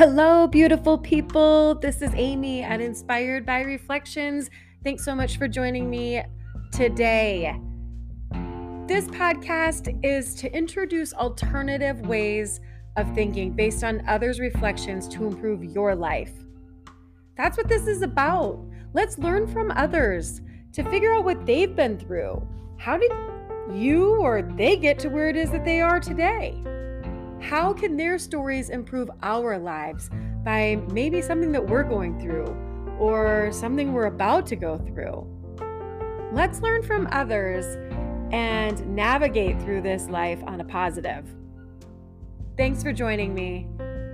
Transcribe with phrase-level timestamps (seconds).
[0.00, 1.74] Hello, beautiful people.
[1.74, 4.48] This is Amy at Inspired by Reflections.
[4.82, 6.22] Thanks so much for joining me
[6.72, 7.54] today.
[8.86, 12.62] This podcast is to introduce alternative ways
[12.96, 16.32] of thinking based on others' reflections to improve your life.
[17.36, 18.58] That's what this is about.
[18.94, 20.40] Let's learn from others
[20.72, 22.40] to figure out what they've been through.
[22.78, 23.12] How did
[23.70, 26.58] you or they get to where it is that they are today?
[27.40, 30.10] How can their stories improve our lives
[30.44, 32.46] by maybe something that we're going through
[32.98, 35.26] or something we're about to go through?
[36.32, 37.64] Let's learn from others
[38.30, 41.34] and navigate through this life on a positive.
[42.56, 43.66] Thanks for joining me.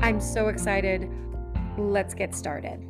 [0.00, 1.10] I'm so excited.
[1.78, 2.86] Let's get started.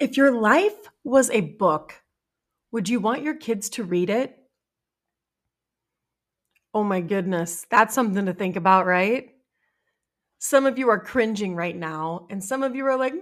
[0.00, 0.74] If your life
[1.04, 2.01] was a book,
[2.72, 4.36] would you want your kids to read it?
[6.74, 9.28] Oh my goodness, that's something to think about, right?
[10.38, 13.14] Some of you are cringing right now, and some of you are like,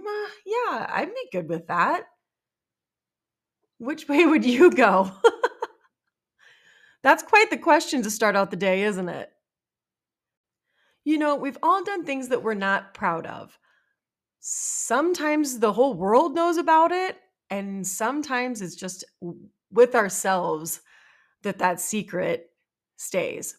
[0.46, 2.04] yeah, I'd be good with that.
[3.78, 5.10] Which way would you go?
[7.02, 9.30] That's quite the question to start out the day, isn't it?
[11.04, 13.58] You know, we've all done things that we're not proud of.
[14.40, 17.16] Sometimes the whole world knows about it,
[17.50, 19.04] and sometimes it's just
[19.72, 20.80] with ourselves
[21.42, 22.50] that that secret
[22.96, 23.56] stays.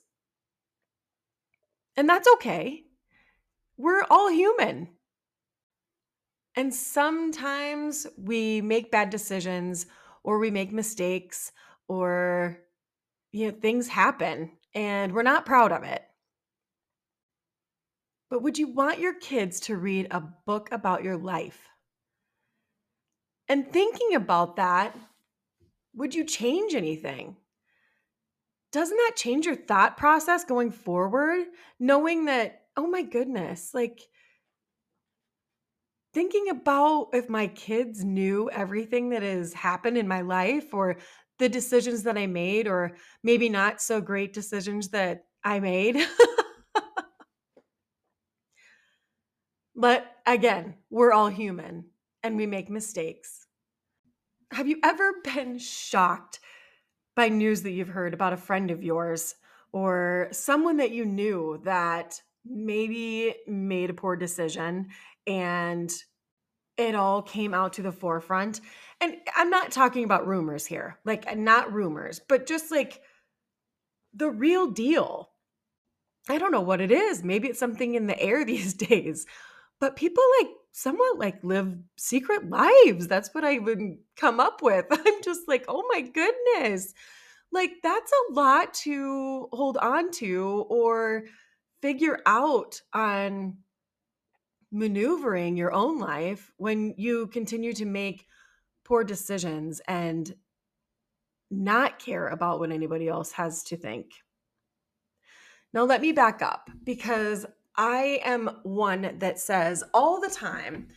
[1.98, 2.84] And that's okay.
[3.78, 4.90] We're all human.
[6.56, 9.86] And sometimes we make bad decisions
[10.24, 11.52] or we make mistakes
[11.88, 12.60] or
[13.32, 16.04] you know things happen and we're not proud of it.
[18.30, 21.71] But would you want your kids to read a book about your life?
[23.52, 24.98] And thinking about that,
[25.94, 27.36] would you change anything?
[28.72, 31.48] Doesn't that change your thought process going forward?
[31.78, 34.00] Knowing that, oh my goodness, like
[36.14, 40.96] thinking about if my kids knew everything that has happened in my life or
[41.38, 45.98] the decisions that I made, or maybe not so great decisions that I made.
[49.76, 51.88] but again, we're all human
[52.24, 53.41] and we make mistakes.
[54.52, 56.42] Have you ever been shocked
[57.16, 59.36] by news that you've heard about a friend of yours
[59.72, 64.90] or someone that you knew that maybe made a poor decision
[65.26, 65.92] and
[66.78, 68.60] it all came out to the forefront?
[69.00, 73.02] And I'm not talking about rumors here, like not rumors, but just like
[74.14, 75.30] the real deal.
[76.28, 77.24] I don't know what it is.
[77.24, 79.26] Maybe it's something in the air these days,
[79.82, 83.08] but people like somewhat like live secret lives.
[83.08, 84.86] That's what I would come up with.
[84.92, 86.94] I'm just like, oh my goodness.
[87.52, 91.24] Like, that's a lot to hold on to or
[91.82, 93.58] figure out on
[94.72, 98.26] maneuvering your own life when you continue to make
[98.86, 100.34] poor decisions and
[101.50, 104.06] not care about what anybody else has to think.
[105.74, 107.46] Now, let me back up because
[107.76, 110.88] I am one that says all the time,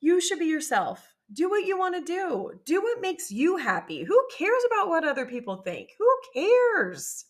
[0.00, 1.14] you should be yourself.
[1.32, 2.52] Do what you want to do.
[2.64, 4.02] Do what makes you happy.
[4.02, 5.90] Who cares about what other people think?
[5.98, 7.24] Who cares?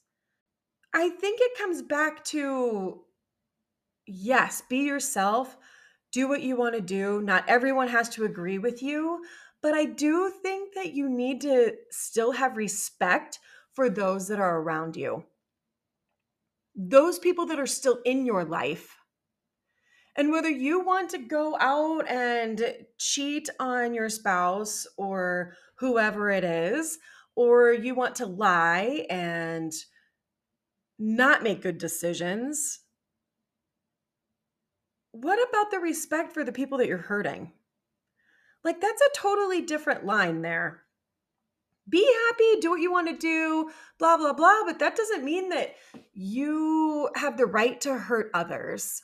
[0.94, 3.02] I think it comes back to
[4.06, 5.56] yes, be yourself.
[6.12, 7.20] Do what you want to do.
[7.20, 9.22] Not everyone has to agree with you,
[9.62, 13.38] but I do think that you need to still have respect
[13.74, 15.24] for those that are around you
[16.88, 18.96] those people that are still in your life.
[20.16, 26.44] And whether you want to go out and cheat on your spouse or whoever it
[26.44, 26.98] is,
[27.36, 29.72] or you want to lie and
[30.98, 32.80] not make good decisions,
[35.12, 37.52] what about the respect for the people that you're hurting?
[38.64, 40.82] Like, that's a totally different line there
[41.90, 44.62] be happy, do what you want to do, blah, blah, blah.
[44.64, 45.74] But that doesn't mean that
[46.12, 49.02] you have the right to hurt others.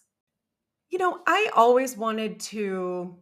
[0.90, 3.16] You know, I always wanted to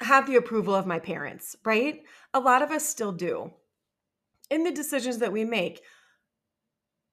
[0.00, 2.02] have the approval of my parents, right?
[2.34, 3.52] A lot of us still do.
[4.50, 5.80] In the decisions that we make,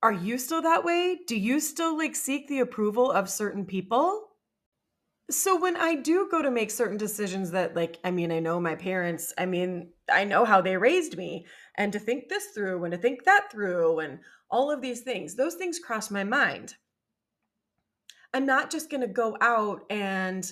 [0.03, 1.19] are you still that way?
[1.27, 4.26] Do you still like seek the approval of certain people?
[5.29, 8.59] So when I do go to make certain decisions that like I mean I know
[8.59, 11.45] my parents, I mean I know how they raised me
[11.75, 14.19] and to think this through and to think that through and
[14.50, 15.35] all of these things.
[15.35, 16.75] Those things cross my mind.
[18.33, 20.50] I'm not just going to go out and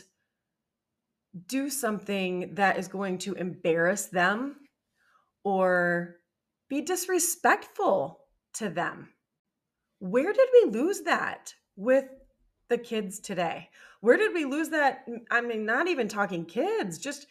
[1.47, 4.55] do something that is going to embarrass them
[5.43, 6.15] or
[6.69, 8.19] be disrespectful
[8.53, 9.09] to them.
[9.99, 12.05] where did we lose that with
[12.69, 13.69] the kids today?
[14.01, 15.05] Where did we lose that?
[15.31, 17.27] I mean, not even talking kids, just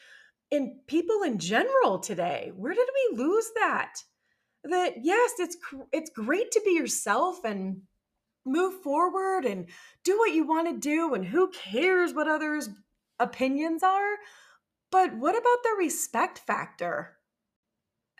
[0.50, 2.52] in people in general today.
[2.56, 3.94] Where did we lose that?
[4.64, 5.56] That yes, it's
[5.92, 7.82] it's great to be yourself and
[8.46, 9.66] move forward and
[10.04, 12.68] do what you want to do and who cares what others
[13.18, 14.16] opinions are?
[14.90, 17.16] But what about the respect factor?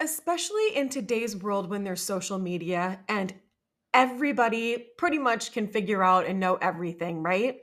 [0.00, 3.34] Especially in today's world when there's social media and
[3.94, 7.58] everybody pretty much can figure out and know everything, right?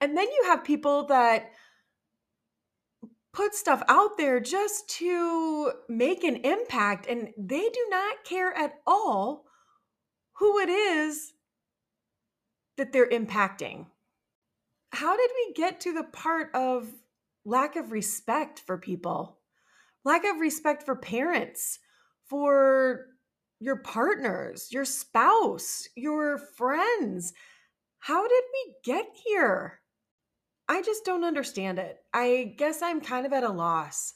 [0.00, 1.52] And then you have people that
[3.32, 8.74] put stuff out there just to make an impact and they do not care at
[8.86, 9.46] all
[10.34, 11.32] who it is
[12.76, 13.86] that they're impacting.
[14.90, 16.88] How did we get to the part of
[17.44, 19.38] lack of respect for people?
[20.04, 21.78] Lack of respect for parents,
[22.26, 23.06] for
[23.62, 27.32] your partners, your spouse, your friends.
[28.00, 29.80] How did we get here?
[30.68, 31.98] I just don't understand it.
[32.12, 34.14] I guess I'm kind of at a loss.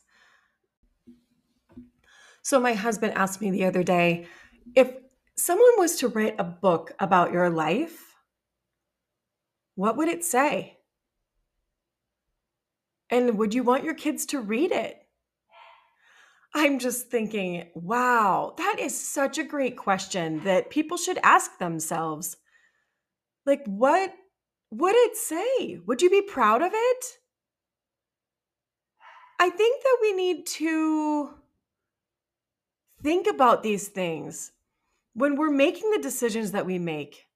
[2.42, 4.26] So, my husband asked me the other day
[4.74, 4.92] if
[5.36, 8.16] someone was to write a book about your life,
[9.76, 10.78] what would it say?
[13.10, 15.05] And would you want your kids to read it?
[16.58, 22.38] I'm just thinking, wow, that is such a great question that people should ask themselves.
[23.44, 24.14] Like, what
[24.70, 25.78] would it say?
[25.86, 27.04] Would you be proud of it?
[29.38, 31.34] I think that we need to
[33.02, 34.52] think about these things
[35.12, 37.26] when we're making the decisions that we make.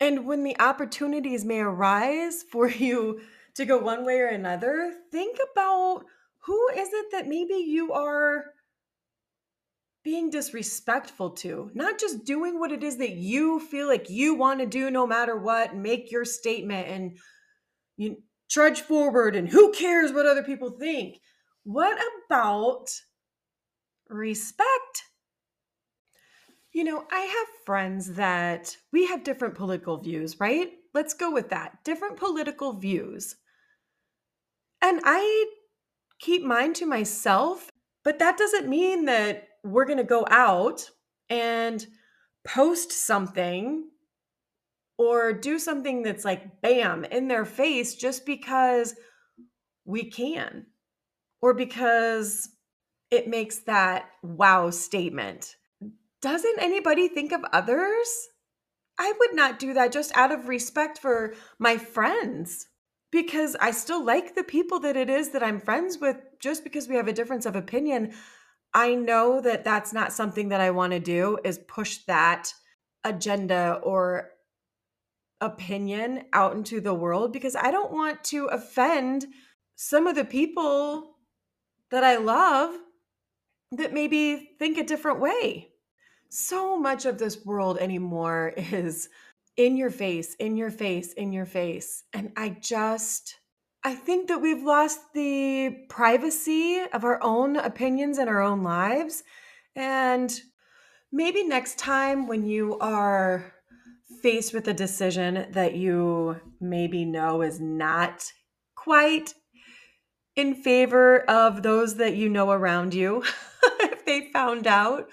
[0.00, 3.20] And when the opportunities may arise for you
[3.54, 6.04] to go one way or another, think about
[6.48, 8.46] who is it that maybe you are
[10.02, 14.58] being disrespectful to, not just doing what it is that you feel like you want
[14.60, 17.18] to do no matter what, make your statement and
[17.98, 18.16] you
[18.50, 21.18] trudge forward and who cares what other people think.
[21.64, 22.86] What about
[24.08, 25.02] respect?
[26.72, 30.70] You know, I have friends that we have different political views, right?
[30.94, 31.84] Let's go with that.
[31.84, 33.36] Different political views.
[34.80, 35.46] And I
[36.20, 37.70] keep mine to myself,
[38.04, 40.90] but that doesn't mean that we're going to go out
[41.28, 41.86] and
[42.44, 43.88] post something
[44.96, 48.94] or do something that's like bam in their face just because
[49.84, 50.66] we can
[51.40, 52.48] or because
[53.10, 55.56] it makes that wow statement.
[56.20, 58.08] Doesn't anybody think of others?
[58.98, 62.66] I would not do that just out of respect for my friends
[63.10, 66.88] because I still like the people that it is that I'm friends with just because
[66.88, 68.12] we have a difference of opinion.
[68.74, 72.52] I know that that's not something that I want to do is push that
[73.04, 74.30] agenda or
[75.40, 79.26] opinion out into the world because I don't want to offend
[79.76, 81.16] some of the people
[81.90, 82.74] that I love
[83.72, 85.68] that maybe think a different way.
[86.28, 89.08] So much of this world anymore is
[89.58, 92.04] in your face, in your face, in your face.
[92.14, 93.34] And I just,
[93.84, 99.24] I think that we've lost the privacy of our own opinions and our own lives.
[99.74, 100.32] And
[101.10, 103.52] maybe next time when you are
[104.22, 108.32] faced with a decision that you maybe know is not
[108.76, 109.34] quite
[110.36, 113.24] in favor of those that you know around you,
[113.80, 115.08] if they found out,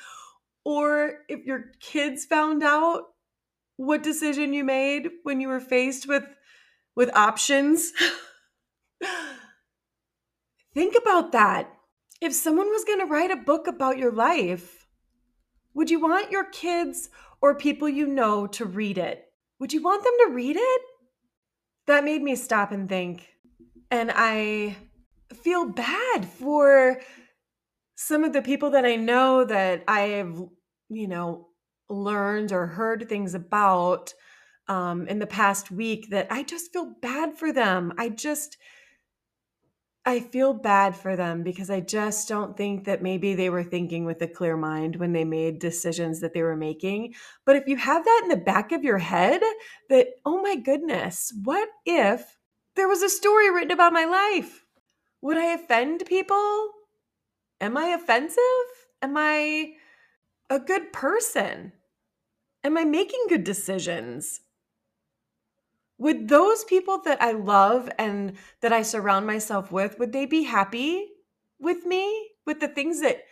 [0.63, 3.05] or if your kids found out,
[3.77, 6.25] what decision you made when you were faced with
[6.95, 7.91] with options?
[10.73, 11.71] Think about that.
[12.21, 14.85] If someone was going to write a book about your life
[15.75, 17.09] would you want your kids
[17.41, 19.25] or people you know to read it?
[19.59, 20.81] Would you want them to read it?
[21.85, 23.27] That made me stop and think.
[23.91, 24.75] And i
[25.33, 27.01] feel bad for
[27.95, 30.41] some of the people that i know that i've
[30.89, 31.47] you know
[31.89, 34.13] learned or heard things about
[34.67, 37.93] um, in the past week that I just feel bad for them.
[37.97, 38.57] I just,
[40.05, 44.05] I feel bad for them because I just don't think that maybe they were thinking
[44.05, 47.13] with a clear mind when they made decisions that they were making.
[47.45, 49.41] But if you have that in the back of your head,
[49.89, 52.37] that, oh my goodness, what if
[52.75, 54.65] there was a story written about my life?
[55.21, 56.69] Would I offend people?
[57.61, 58.37] Am I offensive?
[59.01, 59.73] Am I
[60.49, 61.73] a good person?
[62.63, 64.41] Am I making good decisions?
[65.97, 70.43] Would those people that I love and that I surround myself with, would they be
[70.43, 71.07] happy
[71.59, 72.31] with me?
[72.45, 73.23] With the things that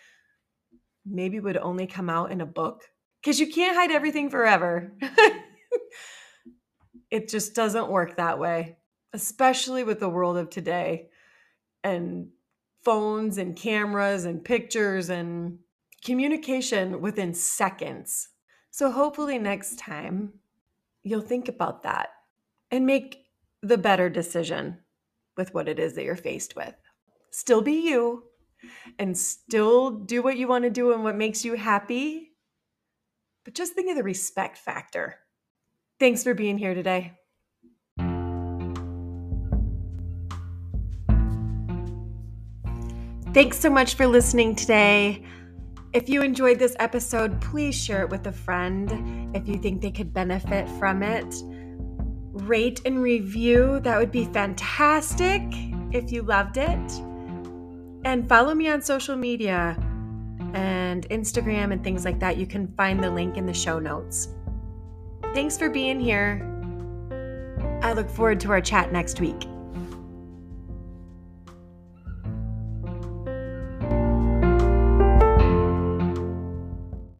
[1.05, 2.83] maybe would only come out in a book?
[3.23, 4.91] because you can't hide everything forever.
[7.11, 8.77] it just doesn't work that way,
[9.13, 11.07] especially with the world of today
[11.83, 12.27] and
[12.83, 15.59] phones and cameras and pictures and
[16.03, 18.29] communication within seconds.
[18.71, 20.33] So, hopefully, next time
[21.03, 22.09] you'll think about that
[22.71, 23.25] and make
[23.61, 24.79] the better decision
[25.37, 26.75] with what it is that you're faced with.
[27.31, 28.23] Still be you
[28.99, 32.31] and still do what you want to do and what makes you happy.
[33.43, 35.19] But just think of the respect factor.
[35.99, 37.13] Thanks for being here today.
[43.33, 45.25] Thanks so much for listening today.
[45.93, 49.91] If you enjoyed this episode, please share it with a friend if you think they
[49.91, 51.35] could benefit from it.
[52.31, 55.43] Rate and review, that would be fantastic
[55.91, 56.91] if you loved it.
[58.05, 59.77] And follow me on social media
[60.55, 62.37] and Instagram and things like that.
[62.37, 64.29] You can find the link in the show notes.
[65.35, 66.49] Thanks for being here.
[67.83, 69.45] I look forward to our chat next week.